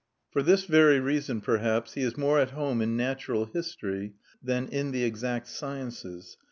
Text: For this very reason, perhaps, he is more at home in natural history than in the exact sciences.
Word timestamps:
For 0.31 0.41
this 0.41 0.65
very 0.65 0.99
reason, 0.99 1.41
perhaps, 1.41 1.93
he 1.93 2.01
is 2.01 2.17
more 2.17 2.39
at 2.39 2.49
home 2.57 2.81
in 2.81 2.97
natural 2.97 3.45
history 3.45 4.13
than 4.41 4.67
in 4.69 4.89
the 4.89 5.03
exact 5.03 5.47
sciences. 5.47 6.37